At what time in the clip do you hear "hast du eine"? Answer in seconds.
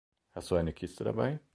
0.33-0.73